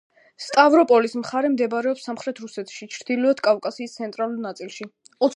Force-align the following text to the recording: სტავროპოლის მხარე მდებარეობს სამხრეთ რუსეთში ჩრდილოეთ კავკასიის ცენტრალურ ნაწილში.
სტავროპოლის 0.43 1.11
მხარე 1.23 1.51
მდებარეობს 1.55 2.07
სამხრეთ 2.09 2.41
რუსეთში 2.45 2.87
ჩრდილოეთ 2.95 3.43
კავკასიის 3.49 3.93
ცენტრალურ 3.99 4.41
ნაწილში. 4.47 4.89